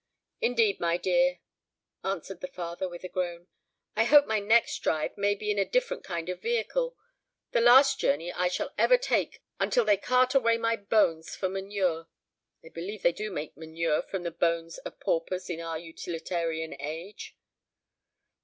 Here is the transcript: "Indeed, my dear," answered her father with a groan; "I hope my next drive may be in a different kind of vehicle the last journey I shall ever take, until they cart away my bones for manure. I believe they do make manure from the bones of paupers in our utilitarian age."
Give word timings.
"Indeed, 0.41 0.79
my 0.79 0.97
dear," 0.97 1.41
answered 2.03 2.41
her 2.41 2.47
father 2.47 2.89
with 2.89 3.03
a 3.03 3.07
groan; 3.07 3.45
"I 3.95 4.05
hope 4.05 4.25
my 4.25 4.39
next 4.39 4.79
drive 4.79 5.15
may 5.15 5.35
be 5.35 5.51
in 5.51 5.59
a 5.59 5.63
different 5.69 6.03
kind 6.03 6.27
of 6.27 6.41
vehicle 6.41 6.97
the 7.51 7.61
last 7.61 7.99
journey 7.99 8.33
I 8.33 8.47
shall 8.47 8.73
ever 8.79 8.97
take, 8.97 9.43
until 9.59 9.85
they 9.85 9.97
cart 9.97 10.33
away 10.33 10.57
my 10.57 10.75
bones 10.75 11.35
for 11.35 11.49
manure. 11.49 12.07
I 12.63 12.69
believe 12.69 13.03
they 13.03 13.13
do 13.13 13.29
make 13.29 13.55
manure 13.55 14.01
from 14.01 14.23
the 14.23 14.31
bones 14.31 14.79
of 14.79 14.99
paupers 14.99 15.51
in 15.51 15.61
our 15.61 15.77
utilitarian 15.77 16.75
age." 16.79 17.37